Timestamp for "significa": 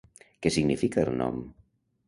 0.55-1.05